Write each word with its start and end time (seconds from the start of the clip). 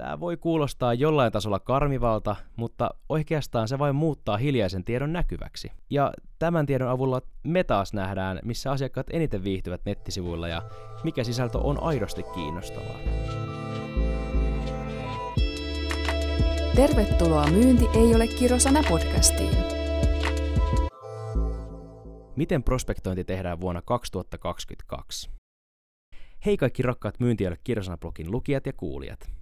Tämä 0.00 0.20
voi 0.20 0.36
kuulostaa 0.36 0.94
jollain 0.94 1.32
tasolla 1.32 1.58
karmivalta, 1.58 2.36
mutta 2.56 2.90
oikeastaan 3.08 3.68
se 3.68 3.78
vain 3.78 3.94
muuttaa 3.94 4.36
hiljaisen 4.36 4.84
tiedon 4.84 5.12
näkyväksi. 5.12 5.72
Ja 5.90 6.12
tämän 6.38 6.66
tiedon 6.66 6.88
avulla 6.88 7.22
me 7.42 7.64
taas 7.64 7.92
nähdään, 7.92 8.40
missä 8.44 8.72
asiakkaat 8.72 9.06
eniten 9.10 9.44
viihtyvät 9.44 9.80
nettisivuilla 9.84 10.48
ja 10.48 10.62
mikä 11.04 11.24
sisältö 11.24 11.58
on 11.58 11.82
aidosti 11.82 12.22
kiinnostavaa. 12.34 12.98
Tervetuloa 16.76 17.46
Myynti 17.46 17.84
ei 17.94 18.14
ole 18.14 18.26
kirosana 18.26 18.80
podcastiin. 18.88 19.56
Miten 22.36 22.62
prospektointi 22.62 23.24
tehdään 23.24 23.60
vuonna 23.60 23.82
2022? 23.82 25.30
Hei 26.46 26.56
kaikki 26.56 26.82
rakkaat 26.82 27.20
Myynti 27.20 27.44
ei 27.44 27.48
ole 27.48 27.58
kirosana 27.64 27.98
blogin 27.98 28.30
lukijat 28.30 28.66
ja 28.66 28.72
kuulijat. 28.72 29.39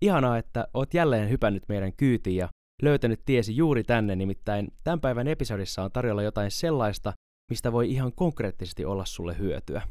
Ihanaa, 0.00 0.38
että 0.38 0.68
oot 0.74 0.94
jälleen 0.94 1.30
hypännyt 1.30 1.68
meidän 1.68 1.92
kyytiin 1.96 2.36
ja 2.36 2.48
löytänyt 2.82 3.20
tiesi 3.24 3.56
juuri 3.56 3.84
tänne, 3.84 4.16
nimittäin 4.16 4.68
tämän 4.84 5.00
päivän 5.00 5.28
episodissa 5.28 5.82
on 5.82 5.92
tarjolla 5.92 6.22
jotain 6.22 6.50
sellaista, 6.50 7.12
mistä 7.50 7.72
voi 7.72 7.90
ihan 7.90 8.12
konkreettisesti 8.12 8.84
olla 8.84 9.04
sulle 9.04 9.38
hyötyä. 9.38 9.82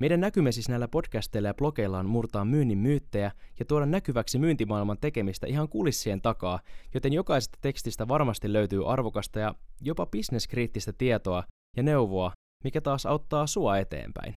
Meidän 0.00 0.20
näkymme 0.20 0.52
siis 0.52 0.68
näillä 0.68 0.88
podcasteilla 0.88 1.48
ja 1.48 1.54
blogeilla 1.54 1.98
on 1.98 2.06
murtaa 2.06 2.44
myynnin 2.44 2.78
myyttejä 2.78 3.32
ja 3.58 3.64
tuoda 3.64 3.86
näkyväksi 3.86 4.38
myyntimaailman 4.38 4.98
tekemistä 4.98 5.46
ihan 5.46 5.68
kulissien 5.68 6.22
takaa, 6.22 6.60
joten 6.94 7.12
jokaisesta 7.12 7.58
tekstistä 7.60 8.08
varmasti 8.08 8.52
löytyy 8.52 8.92
arvokasta 8.92 9.38
ja 9.38 9.54
jopa 9.80 10.06
bisneskriittistä 10.06 10.92
tietoa 10.98 11.44
ja 11.76 11.82
neuvoa, 11.82 12.32
mikä 12.64 12.80
taas 12.80 13.06
auttaa 13.06 13.46
sua 13.46 13.78
eteenpäin. 13.78 14.32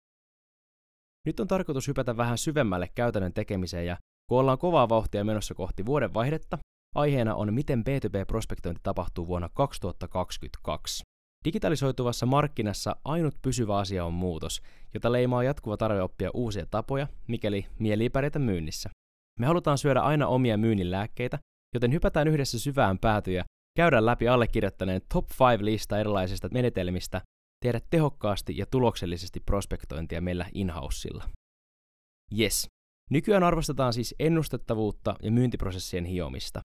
Nyt 1.27 1.41
on 1.41 1.47
tarkoitus 1.47 1.89
hypätä 1.89 2.17
vähän 2.17 2.39
syvemmälle 2.39 2.89
käytännön 2.95 3.33
tekemiseen 3.33 3.87
ja 3.87 3.97
kun 4.29 4.39
ollaan 4.41 4.59
kovaa 4.59 4.89
vauhtia 4.89 5.25
menossa 5.25 5.55
kohti 5.55 5.87
vuoden 5.87 6.15
vaihdetta, 6.15 6.59
aiheena 6.95 7.35
on 7.35 7.55
miten 7.55 7.85
B2B-prospektointi 7.89 8.81
tapahtuu 8.83 9.27
vuonna 9.27 9.49
2022. 9.49 11.05
Digitalisoituvassa 11.45 12.27
markkinassa 12.27 12.97
ainut 13.05 13.35
pysyvä 13.43 13.77
asia 13.77 14.05
on 14.05 14.13
muutos, 14.13 14.63
jota 14.95 15.13
leimaa 15.13 15.43
jatkuva 15.43 15.77
tarve 15.77 16.03
oppia 16.03 16.31
uusia 16.35 16.67
tapoja, 16.67 17.07
mikäli 17.29 17.67
mieli 17.79 18.11
pärjätä 18.11 18.39
myynnissä. 18.39 18.91
Me 19.41 19.47
halutaan 19.47 19.79
syödä 19.79 20.01
aina 20.01 20.27
omia 20.27 20.57
myynnin 20.57 20.91
lääkkeitä, 20.91 21.39
joten 21.75 21.93
hypätään 21.93 22.29
yhdessä 22.29 22.59
syvään 22.59 22.99
päätyä, 22.99 23.45
käydään 23.77 24.07
läpi 24.07 24.29
allekirjoittaneen 24.29 25.01
top 25.13 25.27
5 25.53 25.65
lista 25.65 25.99
erilaisista 25.99 26.49
menetelmistä, 26.53 27.21
tehdä 27.65 27.81
tehokkaasti 27.91 28.57
ja 28.57 28.67
tuloksellisesti 28.67 29.41
prospektointia 29.41 30.21
meillä 30.21 30.47
inhausilla. 30.55 31.25
Yes, 32.39 32.67
Nykyään 33.11 33.43
arvostetaan 33.43 33.93
siis 33.93 34.15
ennustettavuutta 34.19 35.15
ja 35.23 35.31
myyntiprosessien 35.31 36.05
hiomista. 36.05 36.61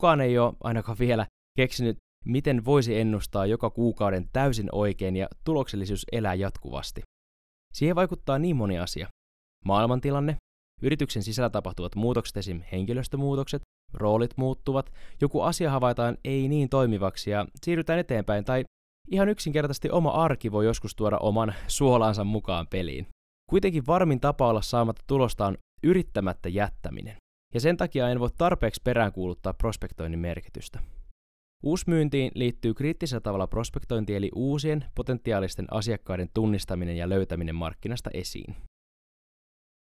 Kukaan 0.00 0.20
ei 0.20 0.38
ole 0.38 0.54
ainakaan 0.64 0.98
vielä 0.98 1.26
keksinyt, 1.56 1.96
miten 2.24 2.64
voisi 2.64 2.98
ennustaa 2.98 3.46
joka 3.46 3.70
kuukauden 3.70 4.28
täysin 4.32 4.68
oikein 4.72 5.16
ja 5.16 5.28
tuloksellisuus 5.44 6.04
elää 6.12 6.34
jatkuvasti. 6.34 7.02
Siihen 7.72 7.96
vaikuttaa 7.96 8.38
niin 8.38 8.56
moni 8.56 8.78
asia. 8.78 9.08
Maailmantilanne, 9.64 10.36
yrityksen 10.82 11.22
sisällä 11.22 11.50
tapahtuvat 11.50 11.94
muutokset, 11.94 12.36
esim. 12.36 12.62
henkilöstömuutokset, 12.72 13.62
roolit 13.92 14.36
muuttuvat, 14.36 14.92
joku 15.20 15.40
asia 15.40 15.70
havaitaan 15.70 16.18
ei 16.24 16.48
niin 16.48 16.68
toimivaksi 16.68 17.30
ja 17.30 17.46
siirrytään 17.64 17.98
eteenpäin, 17.98 18.44
tai 18.44 18.64
ihan 19.10 19.28
yksinkertaisesti 19.28 19.90
oma 19.90 20.10
arki 20.10 20.52
voi 20.52 20.64
joskus 20.64 20.94
tuoda 20.94 21.18
oman 21.18 21.54
suolansa 21.66 22.24
mukaan 22.24 22.66
peliin. 22.66 23.06
Kuitenkin 23.50 23.86
varmin 23.86 24.20
tapa 24.20 24.48
olla 24.48 24.62
saamatta 24.62 25.04
tulosta 25.06 25.46
on 25.46 25.58
yrittämättä 25.82 26.48
jättäminen, 26.48 27.16
ja 27.54 27.60
sen 27.60 27.76
takia 27.76 28.08
en 28.08 28.20
voi 28.20 28.28
tarpeeksi 28.38 28.80
peräänkuuluttaa 28.84 29.54
prospektoinnin 29.54 30.20
merkitystä. 30.20 30.80
Uusmyyntiin 31.62 32.32
liittyy 32.34 32.74
kriittisellä 32.74 33.20
tavalla 33.20 33.46
prospektointi 33.46 34.14
eli 34.14 34.30
uusien 34.34 34.84
potentiaalisten 34.94 35.66
asiakkaiden 35.70 36.28
tunnistaminen 36.34 36.96
ja 36.96 37.08
löytäminen 37.08 37.54
markkinasta 37.54 38.10
esiin. 38.14 38.56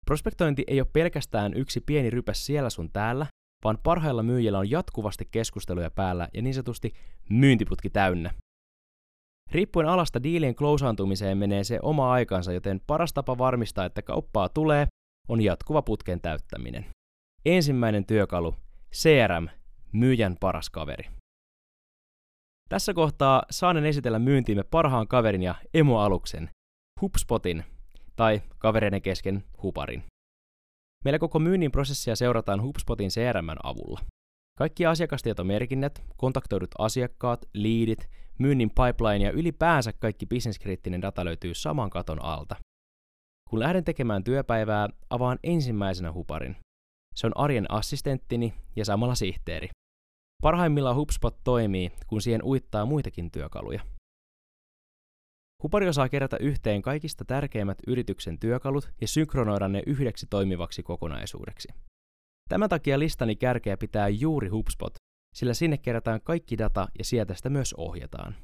Prospektointi 0.05 0.63
ei 0.67 0.81
ole 0.81 0.89
pelkästään 0.93 1.53
yksi 1.53 1.81
pieni 1.81 2.09
rypäs 2.09 2.45
siellä 2.45 2.69
sun 2.69 2.91
täällä, 2.91 3.25
vaan 3.63 3.77
parhailla 3.83 4.23
myyjillä 4.23 4.59
on 4.59 4.69
jatkuvasti 4.69 5.27
keskusteluja 5.31 5.91
päällä 5.91 6.27
ja 6.33 6.41
niin 6.41 6.53
sanotusti 6.53 6.93
myyntiputki 7.29 7.89
täynnä, 7.89 8.33
Riippuen 9.51 9.87
alasta 9.87 10.23
diilien 10.23 10.55
klousaantumiseen 10.55 11.37
menee 11.37 11.63
se 11.63 11.79
oma 11.81 12.11
aikansa, 12.11 12.53
joten 12.53 12.81
paras 12.87 13.13
tapa 13.13 13.37
varmistaa, 13.37 13.85
että 13.85 14.01
kauppaa 14.01 14.49
tulee, 14.49 14.87
on 15.27 15.41
jatkuva 15.41 15.81
putken 15.81 16.21
täyttäminen. 16.21 16.85
Ensimmäinen 17.45 18.05
työkalu, 18.05 18.55
CRM, 18.95 19.47
myyjän 19.91 20.35
paras 20.39 20.69
kaveri. 20.69 21.03
Tässä 22.69 22.93
kohtaa 22.93 23.43
saanen 23.51 23.85
esitellä 23.85 24.19
myyntiimme 24.19 24.63
parhaan 24.63 25.07
kaverin 25.07 25.43
ja 25.43 25.55
emoaluksen, 25.73 26.49
HubSpotin, 27.01 27.63
tai 28.15 28.41
kavereiden 28.57 29.01
kesken 29.01 29.43
Huparin. 29.63 30.03
Meillä 31.05 31.19
koko 31.19 31.39
myynnin 31.39 31.71
prosessia 31.71 32.15
seurataan 32.15 32.61
HubSpotin 32.61 33.09
CRMn 33.09 33.57
avulla. 33.63 33.99
Kaikki 34.57 34.85
asiakastietomerkinnät, 34.85 36.03
kontaktoidut 36.17 36.69
asiakkaat, 36.77 37.45
liidit, 37.53 38.09
myynnin 38.39 38.69
pipeline 38.69 39.25
ja 39.25 39.31
ylipäänsä 39.31 39.93
kaikki 39.93 40.25
bisneskriittinen 40.25 41.01
data 41.01 41.25
löytyy 41.25 41.53
saman 41.53 41.89
katon 41.89 42.21
alta. 42.21 42.55
Kun 43.49 43.59
lähden 43.59 43.83
tekemään 43.83 44.23
työpäivää, 44.23 44.89
avaan 45.09 45.39
ensimmäisenä 45.43 46.11
huparin. 46.11 46.55
Se 47.15 47.27
on 47.27 47.37
arjen 47.37 47.71
assistenttini 47.71 48.53
ja 48.75 48.85
samalla 48.85 49.15
sihteeri. 49.15 49.69
Parhaimmillaan 50.43 50.95
HubSpot 50.95 51.43
toimii, 51.43 51.91
kun 52.07 52.21
siihen 52.21 52.43
uittaa 52.43 52.85
muitakin 52.85 53.31
työkaluja. 53.31 53.81
Hupari 55.63 55.87
osaa 55.87 56.09
kerätä 56.09 56.37
yhteen 56.37 56.81
kaikista 56.81 57.25
tärkeimmät 57.25 57.77
yrityksen 57.87 58.39
työkalut 58.39 58.91
ja 59.01 59.07
synkronoida 59.07 59.67
ne 59.67 59.83
yhdeksi 59.87 60.27
toimivaksi 60.29 60.83
kokonaisuudeksi. 60.83 61.67
Tämän 62.49 62.69
takia 62.69 62.99
listani 62.99 63.35
kärkeä 63.35 63.77
pitää 63.77 64.09
juuri 64.09 64.47
HubSpot, 64.47 64.93
sillä 65.39 65.53
sinne 65.53 65.77
kerätään 65.77 66.21
kaikki 66.23 66.57
data 66.57 66.87
ja 66.97 67.03
sieltä 67.03 67.33
sitä 67.33 67.49
myös 67.49 67.73
ohjataan. 67.77 68.35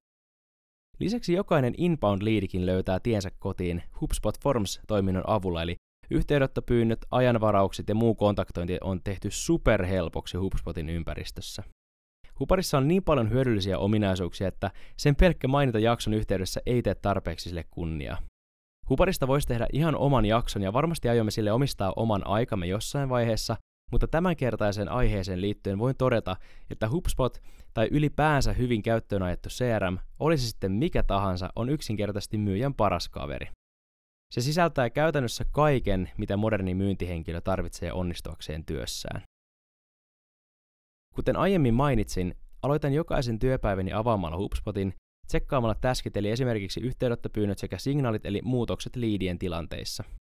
Lisäksi 1.00 1.33
jokainen 1.33 1.73
inbound-liidikin 1.78 2.66
löytää 2.66 3.00
tiensä 3.00 3.29
kotiin 3.39 3.83
HubSpot 4.01 4.39
Forms-toiminnon 4.39 5.23
avulla, 5.28 5.61
eli 5.61 5.75
yhteydenottopyynnöt, 6.11 7.05
ajanvaraukset 7.11 7.89
ja 7.89 7.95
muu 7.95 8.16
kontaktointi 8.16 8.78
on 8.81 9.01
tehty 9.03 9.31
superhelpoksi 9.31 10.38
HubSpotin 10.38 10.89
ympäristössä. 10.89 11.63
Huparissa 12.39 12.78
on 12.78 12.88
niin 12.88 13.03
paljon 13.03 13.29
hyödyllisiä 13.29 13.78
ominaisuuksia, 13.78 14.47
että 14.47 14.72
sen 14.97 15.16
pelkkä 15.16 15.47
mainita 15.47 15.79
jakson 15.79 16.13
yhteydessä 16.13 16.61
ei 16.66 16.81
tee 16.81 16.95
tarpeeksi 16.95 17.50
sille 17.50 17.66
kunniaa. 17.72 18.17
Huparista 18.89 19.28
voisi 19.28 19.47
tehdä 19.47 19.67
ihan 19.73 19.95
oman 19.95 20.25
jakson 20.25 20.61
ja 20.61 20.73
varmasti 20.73 21.09
aiomme 21.09 21.31
sille 21.31 21.51
omistaa 21.51 21.94
oman 21.95 22.28
aikamme 22.28 22.67
jossain 22.67 23.09
vaiheessa, 23.09 23.55
mutta 23.91 24.07
tämänkertaisen 24.07 24.90
aiheeseen 24.90 25.41
liittyen 25.41 25.79
voin 25.79 25.96
todeta, 25.97 26.35
että 26.69 26.90
HubSpot 26.90 27.41
tai 27.73 27.88
ylipäänsä 27.91 28.53
hyvin 28.53 28.84
käyttöön 28.84 29.23
ajettu 29.23 29.50
CRM, 29.50 29.97
olisi 30.19 30.47
sitten 30.47 30.72
mikä 30.72 31.03
tahansa, 31.03 31.50
on 31.56 31.69
yksinkertaisesti 31.69 32.38
myyjän 32.38 32.73
paras 32.73 33.09
kaveri. 33.09 33.47
Se 34.34 34.41
sisältää 34.41 34.90
käytännössä 34.90 35.46
kaiken, 35.51 36.12
mitä 36.18 36.38
moderni 36.38 36.75
myyntihenkilö 36.75 37.41
tarvitsee 37.41 37.94
onnistuakseen 37.94 38.66
työssään. 38.66 39.22
Kuten 41.16 41.35
aiemmin 41.35 41.73
mainitsin, 41.73 42.35
aloitan 42.62 42.94
jokaisen 42.94 43.40
työpäiväni 43.40 43.94
avaamalla 43.94 44.38
HubSpotin, 44.38 44.94
tsekkaamalla 45.28 45.75
täskit 45.75 46.17
eli 46.17 46.29
esimerkiksi 46.29 46.79
yhteydenottopyynnöt 46.79 47.57
sekä 47.57 47.78
signaalit 47.78 48.25
eli 48.25 48.41
muutokset 48.44 48.96
liidien 48.96 49.40
tilanteissa– 49.40 50.03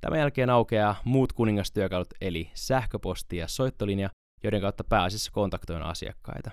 Tämän 0.00 0.18
jälkeen 0.18 0.50
aukeaa 0.50 0.96
muut 1.04 1.32
kuningastyökalut 1.32 2.14
eli 2.20 2.50
sähköposti 2.54 3.36
ja 3.36 3.48
soittolinja, 3.48 4.10
joiden 4.42 4.60
kautta 4.60 4.84
pääasiassa 4.84 5.32
kontaktoin 5.32 5.82
asiakkaita. 5.82 6.50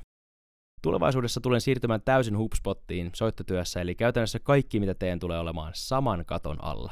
Tulevaisuudessa 0.82 1.42
tulen 1.42 1.62
siirtymään 1.62 2.02
täysin 2.02 2.38
HubSpottiin 2.38 3.10
soittotyössä, 3.14 3.82
eli 3.82 3.96
käytännössä 3.96 4.40
kaikki 4.40 4.80
mitä 4.80 4.96
teen 4.96 5.20
tulee 5.20 5.40
olemaan 5.40 5.72
saman 5.76 6.26
katon 6.26 6.64
alla. 6.64 6.92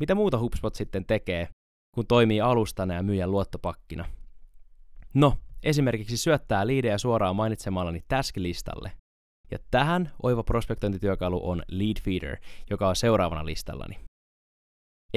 Mitä 0.00 0.14
muuta 0.14 0.38
HubSpot 0.38 0.74
sitten 0.74 1.06
tekee, 1.06 1.48
kun 1.94 2.06
toimii 2.06 2.40
alustana 2.40 2.94
ja 2.94 3.02
myyjän 3.02 3.30
luottopakkina? 3.30 4.04
No, 5.14 5.38
esimerkiksi 5.62 6.16
syöttää 6.16 6.66
liidejä 6.66 6.98
suoraan 6.98 7.36
mainitsemallani 7.36 8.00
task-listalle. 8.08 8.92
Ja 9.50 9.58
tähän 9.70 10.12
oiva 10.22 10.42
prospektointityökalu 10.42 11.50
on 11.50 11.62
Lead 11.68 12.00
Feeder, 12.02 12.36
joka 12.70 12.88
on 12.88 12.96
seuraavana 12.96 13.44
listallani. 13.44 13.98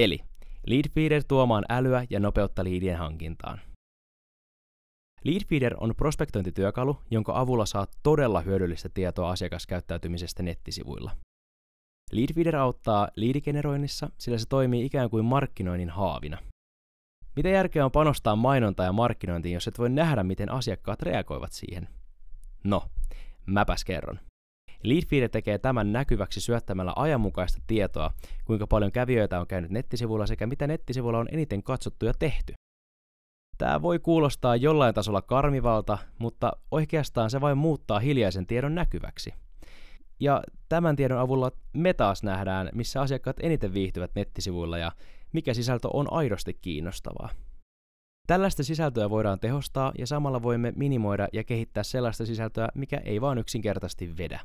Eli 0.00 0.18
Leadfeeder 0.66 1.24
tuomaan 1.28 1.64
älyä 1.68 2.06
ja 2.10 2.20
nopeutta 2.20 2.64
liidien 2.64 2.98
hankintaan. 2.98 3.60
Leadfeeder 5.24 5.74
on 5.80 5.94
prospektointityökalu, 5.96 6.96
jonka 7.10 7.40
avulla 7.40 7.66
saat 7.66 7.90
todella 8.02 8.40
hyödyllistä 8.40 8.88
tietoa 8.94 9.30
asiakaskäyttäytymisestä 9.30 10.42
nettisivuilla. 10.42 11.16
Leadfeeder 12.12 12.56
auttaa 12.56 13.08
liidigeneroinnissa, 13.16 14.10
sillä 14.18 14.38
se 14.38 14.46
toimii 14.48 14.84
ikään 14.84 15.10
kuin 15.10 15.24
markkinoinnin 15.24 15.90
haavina. 15.90 16.38
Mitä 17.36 17.48
järkeä 17.48 17.84
on 17.84 17.92
panostaa 17.92 18.36
mainontaan 18.36 18.86
ja 18.86 18.92
markkinointiin, 18.92 19.54
jos 19.54 19.68
et 19.68 19.78
voi 19.78 19.90
nähdä, 19.90 20.22
miten 20.22 20.50
asiakkaat 20.50 21.02
reagoivat 21.02 21.52
siihen? 21.52 21.88
No, 22.64 22.82
mäpäs 23.46 23.84
kerron. 23.84 24.29
Leadfeeder 24.82 25.30
tekee 25.30 25.58
tämän 25.58 25.92
näkyväksi 25.92 26.40
syöttämällä 26.40 26.92
ajanmukaista 26.96 27.62
tietoa, 27.66 28.10
kuinka 28.44 28.66
paljon 28.66 28.92
kävijöitä 28.92 29.40
on 29.40 29.46
käynyt 29.46 29.70
nettisivuilla 29.70 30.26
sekä 30.26 30.46
mitä 30.46 30.66
nettisivuilla 30.66 31.18
on 31.18 31.28
eniten 31.32 31.62
katsottu 31.62 32.06
ja 32.06 32.14
tehty. 32.18 32.52
Tämä 33.58 33.82
voi 33.82 33.98
kuulostaa 33.98 34.56
jollain 34.56 34.94
tasolla 34.94 35.22
karmivalta, 35.22 35.98
mutta 36.18 36.52
oikeastaan 36.70 37.30
se 37.30 37.40
vain 37.40 37.58
muuttaa 37.58 37.98
hiljaisen 37.98 38.46
tiedon 38.46 38.74
näkyväksi. 38.74 39.34
Ja 40.20 40.42
tämän 40.68 40.96
tiedon 40.96 41.18
avulla 41.18 41.52
me 41.72 41.94
taas 41.94 42.22
nähdään, 42.22 42.68
missä 42.74 43.00
asiakkaat 43.00 43.36
eniten 43.40 43.74
viihtyvät 43.74 44.10
nettisivuilla 44.14 44.78
ja 44.78 44.92
mikä 45.32 45.54
sisältö 45.54 45.88
on 45.92 46.12
aidosti 46.12 46.58
kiinnostavaa. 46.60 47.28
Tällaista 48.26 48.64
sisältöä 48.64 49.10
voidaan 49.10 49.40
tehostaa 49.40 49.92
ja 49.98 50.06
samalla 50.06 50.42
voimme 50.42 50.72
minimoida 50.76 51.28
ja 51.32 51.44
kehittää 51.44 51.82
sellaista 51.82 52.26
sisältöä, 52.26 52.68
mikä 52.74 53.00
ei 53.04 53.20
vaan 53.20 53.38
yksinkertaisesti 53.38 54.16
vedä. 54.18 54.40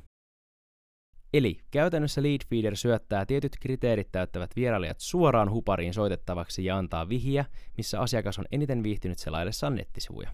Eli 1.35 1.59
käytännössä 1.71 2.23
Leadfeeder 2.23 2.75
syöttää 2.75 3.25
tietyt 3.25 3.57
kriteerit 3.59 4.11
täyttävät 4.11 4.55
vierailijat 4.55 4.99
suoraan 4.99 5.51
hupariin 5.51 5.93
soitettavaksi 5.93 6.65
ja 6.65 6.77
antaa 6.77 7.09
vihiä, 7.09 7.45
missä 7.77 7.99
asiakas 7.99 8.39
on 8.39 8.45
eniten 8.51 8.83
viihtynyt 8.83 9.17
selaillessaan 9.17 9.75
nettisivuja. 9.75 10.29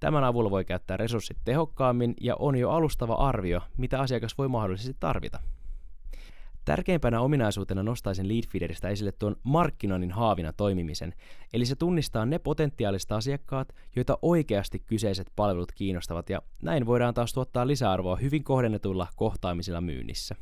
Tämän 0.00 0.24
avulla 0.24 0.50
voi 0.50 0.64
käyttää 0.64 0.96
resurssit 0.96 1.36
tehokkaammin 1.44 2.14
ja 2.20 2.36
on 2.38 2.56
jo 2.56 2.70
alustava 2.70 3.14
arvio, 3.14 3.60
mitä 3.76 4.00
asiakas 4.00 4.38
voi 4.38 4.48
mahdollisesti 4.48 4.96
tarvita. 5.00 5.40
Tärkeimpänä 6.64 7.20
ominaisuutena 7.20 7.82
nostaisin 7.82 8.28
Leadfeederistä 8.28 8.88
esille 8.88 9.12
tuon 9.12 9.36
markkinoinnin 9.42 10.12
haavina 10.12 10.52
toimimisen, 10.52 11.14
eli 11.52 11.66
se 11.66 11.76
tunnistaa 11.76 12.26
ne 12.26 12.38
potentiaaliset 12.38 13.12
asiakkaat, 13.12 13.68
joita 13.96 14.18
oikeasti 14.22 14.78
kyseiset 14.78 15.32
palvelut 15.36 15.72
kiinnostavat, 15.72 16.30
ja 16.30 16.42
näin 16.62 16.86
voidaan 16.86 17.14
taas 17.14 17.32
tuottaa 17.32 17.66
lisäarvoa 17.66 18.16
hyvin 18.16 18.44
kohdennetuilla 18.44 19.06
kohtaamisilla 19.16 19.80
myynnissä. 19.80 20.34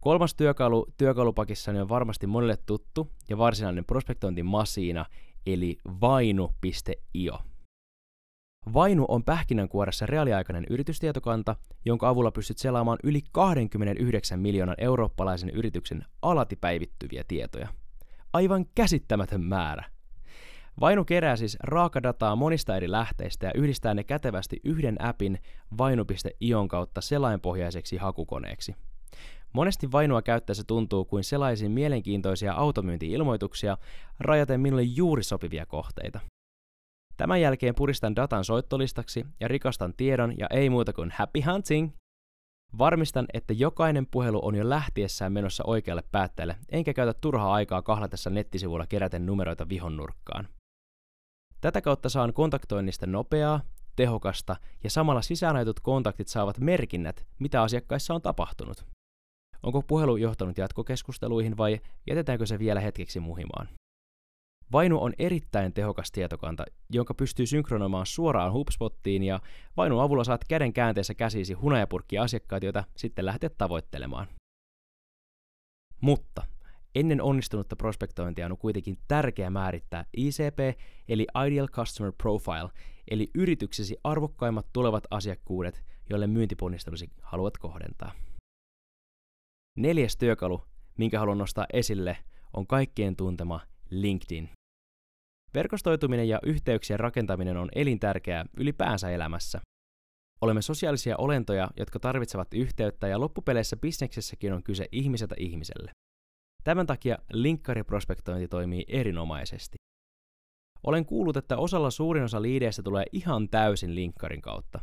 Kolmas 0.00 0.34
työkalu 0.34 0.86
työkalupakissani 0.96 1.80
on 1.80 1.88
varmasti 1.88 2.26
monille 2.26 2.56
tuttu 2.66 3.12
ja 3.28 3.38
varsinainen 3.38 3.84
prospektointimasiina, 3.84 5.06
eli 5.46 5.78
vainu.io. 6.00 7.38
Vainu 8.74 9.04
on 9.08 9.24
pähkinänkuoressa 9.24 10.06
reaaliaikainen 10.06 10.66
yritystietokanta, 10.70 11.56
jonka 11.84 12.08
avulla 12.08 12.30
pystyt 12.30 12.58
selaamaan 12.58 12.98
yli 13.04 13.20
29 13.32 14.40
miljoonan 14.40 14.74
eurooppalaisen 14.78 15.50
yrityksen 15.50 16.04
alati 16.22 16.56
päivittyviä 16.56 17.24
tietoja. 17.28 17.68
Aivan 18.32 18.66
käsittämätön 18.74 19.40
määrä. 19.40 19.84
Vainu 20.80 21.04
kerää 21.04 21.36
siis 21.36 21.56
raakadataa 21.62 22.36
monista 22.36 22.76
eri 22.76 22.90
lähteistä 22.90 23.46
ja 23.46 23.52
yhdistää 23.54 23.94
ne 23.94 24.04
kätevästi 24.04 24.60
yhden 24.64 25.04
appin 25.04 25.38
vainu.ion 25.78 26.68
kautta 26.68 27.00
selainpohjaiseksi 27.00 27.96
hakukoneeksi. 27.96 28.74
Monesti 29.52 29.92
vainua 29.92 30.22
käyttäessä 30.22 30.64
tuntuu 30.66 31.04
kuin 31.04 31.24
selaisin 31.24 31.70
mielenkiintoisia 31.70 32.52
automyynti-ilmoituksia, 32.52 33.76
rajaten 34.20 34.60
minulle 34.60 34.82
juuri 34.82 35.22
sopivia 35.22 35.66
kohteita. 35.66 36.20
Tämän 37.18 37.40
jälkeen 37.40 37.74
puristan 37.74 38.16
datan 38.16 38.44
soittolistaksi 38.44 39.26
ja 39.40 39.48
rikastan 39.48 39.94
tiedon 39.96 40.38
ja 40.38 40.46
ei 40.50 40.70
muuta 40.70 40.92
kuin 40.92 41.10
happy 41.10 41.40
hunting! 41.40 41.90
Varmistan, 42.78 43.26
että 43.34 43.52
jokainen 43.52 44.06
puhelu 44.06 44.46
on 44.46 44.54
jo 44.54 44.68
lähtiessään 44.68 45.32
menossa 45.32 45.64
oikealle 45.66 46.02
päättäjälle, 46.12 46.56
enkä 46.68 46.94
käytä 46.94 47.14
turhaa 47.14 47.52
aikaa 47.52 47.82
kahlatessa 47.82 48.30
nettisivuilla 48.30 48.86
keräten 48.86 49.26
numeroita 49.26 49.68
vihon 49.68 49.96
nurkkaan. 49.96 50.48
Tätä 51.60 51.80
kautta 51.80 52.08
saan 52.08 52.32
kontaktoinnista 52.32 53.06
nopeaa, 53.06 53.60
tehokasta 53.96 54.56
ja 54.84 54.90
samalla 54.90 55.22
sisäänajutut 55.22 55.80
kontaktit 55.80 56.28
saavat 56.28 56.58
merkinnät, 56.58 57.26
mitä 57.38 57.62
asiakkaissa 57.62 58.14
on 58.14 58.22
tapahtunut. 58.22 58.84
Onko 59.62 59.82
puhelu 59.82 60.16
johtanut 60.16 60.58
jatkokeskusteluihin 60.58 61.56
vai 61.56 61.80
jätetäänkö 62.06 62.46
se 62.46 62.58
vielä 62.58 62.80
hetkeksi 62.80 63.20
muhimaan? 63.20 63.68
Vainu 64.72 65.02
on 65.02 65.12
erittäin 65.18 65.72
tehokas 65.72 66.12
tietokanta, 66.12 66.64
jonka 66.90 67.14
pystyy 67.14 67.46
synkronoimaan 67.46 68.06
suoraan 68.06 68.52
HubSpottiin 68.52 69.22
ja 69.22 69.40
Vainun 69.76 70.02
avulla 70.02 70.24
saat 70.24 70.44
käden 70.48 70.72
käänteessä 70.72 71.14
käsisi 71.14 71.52
hunajapurkkia 71.52 72.22
asiakkaita, 72.22 72.66
joita 72.66 72.84
sitten 72.96 73.26
lähdet 73.26 73.58
tavoittelemaan. 73.58 74.26
Mutta 76.00 76.46
ennen 76.94 77.22
onnistunutta 77.22 77.76
prospektointia 77.76 78.46
on 78.46 78.58
kuitenkin 78.58 78.98
tärkeää 79.08 79.50
määrittää 79.50 80.04
ICP 80.16 80.80
eli 81.08 81.26
Ideal 81.46 81.68
Customer 81.68 82.12
Profile, 82.22 82.68
eli 83.10 83.30
yrityksesi 83.34 83.96
arvokkaimmat 84.04 84.66
tulevat 84.72 85.04
asiakkuudet, 85.10 85.84
joille 86.10 86.26
myyntiponnistelusi 86.26 87.10
haluat 87.22 87.58
kohdentaa. 87.58 88.12
Neljäs 89.76 90.16
työkalu, 90.16 90.64
minkä 90.98 91.18
haluan 91.18 91.38
nostaa 91.38 91.66
esille, 91.72 92.16
on 92.52 92.66
kaikkien 92.66 93.16
tuntema 93.16 93.60
LinkedIn. 93.90 94.50
Verkostoituminen 95.54 96.28
ja 96.28 96.38
yhteyksien 96.42 97.00
rakentaminen 97.00 97.56
on 97.56 97.68
elintärkeää 97.74 98.44
ylipäänsä 98.56 99.10
elämässä. 99.10 99.60
Olemme 100.40 100.62
sosiaalisia 100.62 101.16
olentoja, 101.18 101.68
jotka 101.76 101.98
tarvitsevat 101.98 102.54
yhteyttä 102.54 103.08
ja 103.08 103.20
loppupeleissä 103.20 103.76
bisneksessäkin 103.76 104.52
on 104.52 104.62
kyse 104.62 104.88
ihmiseltä 104.92 105.34
ihmiselle. 105.38 105.90
Tämän 106.64 106.86
takia 106.86 107.18
linkkariprospektointi 107.32 108.48
toimii 108.48 108.84
erinomaisesti. 108.88 109.76
Olen 110.86 111.06
kuullut, 111.06 111.36
että 111.36 111.56
osalla 111.56 111.90
suurin 111.90 112.24
osa 112.24 112.42
liideistä 112.42 112.82
tulee 112.82 113.04
ihan 113.12 113.48
täysin 113.48 113.94
linkkarin 113.94 114.42
kautta. 114.42 114.80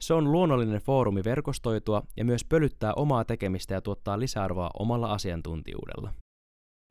Se 0.00 0.14
on 0.14 0.32
luonnollinen 0.32 0.80
foorumi 0.80 1.24
verkostoitua 1.24 2.02
ja 2.16 2.24
myös 2.24 2.44
pölyttää 2.44 2.94
omaa 2.94 3.24
tekemistä 3.24 3.74
ja 3.74 3.80
tuottaa 3.80 4.20
lisäarvoa 4.20 4.70
omalla 4.78 5.12
asiantuntijuudella. 5.12 6.14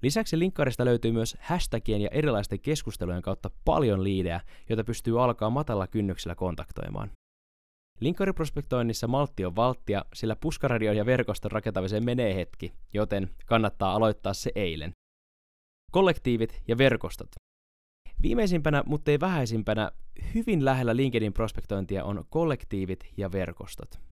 Lisäksi 0.01 0.39
linkkarista 0.39 0.85
löytyy 0.85 1.11
myös 1.11 1.37
hashtagien 1.39 2.01
ja 2.01 2.09
erilaisten 2.11 2.59
keskustelujen 2.59 3.21
kautta 3.21 3.49
paljon 3.65 4.03
liidejä, 4.03 4.41
joita 4.69 4.83
pystyy 4.83 5.23
alkaa 5.23 5.49
matalla 5.49 5.87
kynnyksellä 5.87 6.35
kontaktoimaan. 6.35 7.11
Linkkariprospektoinnissa 7.99 9.07
maltti 9.07 9.45
on 9.45 9.55
valttia, 9.55 10.05
sillä 10.13 10.35
puskaradion 10.35 10.95
ja 10.95 11.05
verkoston 11.05 11.51
rakentamiseen 11.51 12.05
menee 12.05 12.35
hetki, 12.35 12.73
joten 12.93 13.29
kannattaa 13.45 13.95
aloittaa 13.95 14.33
se 14.33 14.51
eilen. 14.55 14.91
Kollektiivit 15.91 16.61
ja 16.67 16.77
verkostot. 16.77 17.29
Viimeisimpänä, 18.21 18.83
mutta 18.85 19.11
ei 19.11 19.19
vähäisimpänä, 19.19 19.91
hyvin 20.35 20.65
lähellä 20.65 20.95
LinkedIn 20.95 21.33
prospektointia 21.33 22.03
on 22.03 22.25
kollektiivit 22.29 22.99
ja 23.17 23.31
verkostot. 23.31 24.10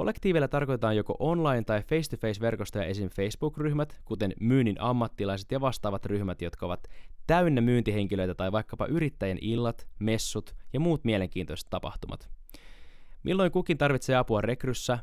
Kollektiivilla 0.00 0.48
tarkoitetaan 0.48 0.96
joko 0.96 1.16
online- 1.18 1.64
tai 1.64 1.82
face-to-face-verkostoja 1.82 2.84
esim. 2.84 3.08
Facebook-ryhmät, 3.08 4.00
kuten 4.04 4.32
myynnin 4.40 4.76
ammattilaiset 4.80 5.52
ja 5.52 5.60
vastaavat 5.60 6.06
ryhmät, 6.06 6.42
jotka 6.42 6.66
ovat 6.66 6.88
täynnä 7.26 7.60
myyntihenkilöitä 7.60 8.34
tai 8.34 8.52
vaikkapa 8.52 8.86
yrittäjien 8.86 9.38
illat, 9.40 9.88
messut 9.98 10.54
ja 10.72 10.80
muut 10.80 11.04
mielenkiintoiset 11.04 11.70
tapahtumat. 11.70 12.30
Milloin 13.22 13.52
kukin 13.52 13.78
tarvitsee 13.78 14.16
apua 14.16 14.40
rekryssä, 14.40 14.98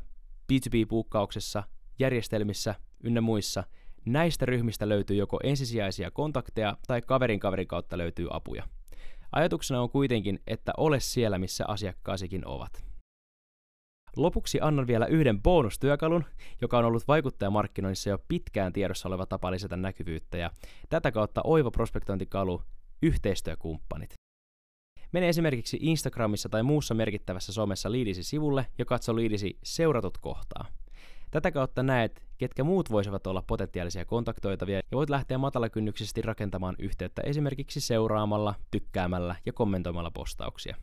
B2B-puukkauksessa, 0.52 1.62
järjestelmissä 1.98 2.74
ynnä 3.04 3.20
muissa, 3.20 3.64
näistä 4.04 4.46
ryhmistä 4.46 4.88
löytyy 4.88 5.16
joko 5.16 5.40
ensisijaisia 5.42 6.10
kontakteja 6.10 6.76
tai 6.86 7.02
kaverin 7.02 7.40
kaverin 7.40 7.68
kautta 7.68 7.98
löytyy 7.98 8.26
apuja. 8.30 8.68
Ajatuksena 9.32 9.82
on 9.82 9.90
kuitenkin, 9.90 10.40
että 10.46 10.72
ole 10.76 11.00
siellä, 11.00 11.38
missä 11.38 11.64
asiakkaasikin 11.68 12.46
ovat. 12.46 12.87
Lopuksi 14.16 14.58
annan 14.62 14.86
vielä 14.86 15.06
yhden 15.06 15.42
bonustyökalun, 15.42 16.24
joka 16.60 16.78
on 16.78 16.84
ollut 16.84 17.08
vaikuttajamarkkinoinnissa 17.08 18.10
jo 18.10 18.18
pitkään 18.28 18.72
tiedossa 18.72 19.08
oleva 19.08 19.26
tapa 19.26 19.50
lisätä 19.50 19.76
näkyvyyttä 19.76 20.38
ja 20.38 20.50
tätä 20.88 21.12
kautta 21.12 21.40
oiva 21.44 21.70
prospektointikalu 21.70 22.62
yhteistyökumppanit. 23.02 24.14
Mene 25.12 25.28
esimerkiksi 25.28 25.78
Instagramissa 25.80 26.48
tai 26.48 26.62
muussa 26.62 26.94
merkittävässä 26.94 27.52
somessa 27.52 27.92
liidisi 27.92 28.22
sivulle 28.22 28.66
ja 28.78 28.84
katso 28.84 29.16
liidisi 29.16 29.58
seuratut 29.62 30.18
kohtaa. 30.18 30.66
Tätä 31.30 31.50
kautta 31.50 31.82
näet, 31.82 32.22
ketkä 32.38 32.64
muut 32.64 32.90
voisivat 32.90 33.26
olla 33.26 33.42
potentiaalisia 33.46 34.04
kontaktoitavia 34.04 34.76
ja 34.76 34.82
voit 34.92 35.10
lähteä 35.10 35.38
matalakynnykisesti 35.38 36.22
rakentamaan 36.22 36.74
yhteyttä 36.78 37.22
esimerkiksi 37.22 37.80
seuraamalla, 37.80 38.54
tykkäämällä 38.70 39.36
ja 39.46 39.52
kommentoimalla 39.52 40.10
postauksia. 40.10 40.76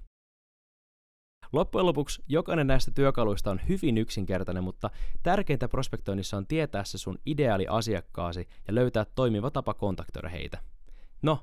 Loppujen 1.54 1.86
lopuksi 1.86 2.24
jokainen 2.28 2.68
näistä 2.68 2.92
työkaluista 2.96 3.52
on 3.52 3.62
hyvin 3.70 3.98
yksinkertainen, 3.98 4.64
mutta 4.64 4.90
tärkeintä 5.24 5.68
prospektoinnissa 5.68 6.38
on 6.38 6.48
tietää 6.48 6.84
se 6.84 6.98
sun 6.98 7.20
ideaali 7.26 7.68
asiakkaasi 7.70 8.48
ja 8.68 8.76
löytää 8.76 9.06
toimiva 9.16 9.52
tapa 9.52 9.74
kontaktoida 9.74 10.30
heitä. 10.30 10.58
No, 11.22 11.40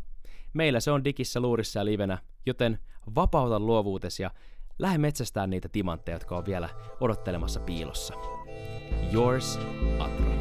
meillä 0.53 0.81
se 0.81 0.91
on 0.91 1.05
digissä, 1.05 1.41
luurissa 1.41 1.79
ja 1.79 1.85
livenä, 1.85 2.19
joten 2.47 2.79
vapauta 3.15 3.61
luovuutesi 3.61 4.23
ja 4.23 4.31
lähde 4.79 4.99
metsästään 4.99 5.51
niitä 5.51 5.69
timantteja, 5.69 6.15
jotka 6.15 6.37
on 6.37 6.47
vielä 6.47 6.69
odottelemassa 7.01 7.61
piilossa. 7.61 8.15
Yours, 9.13 9.59
Atra. 9.99 10.32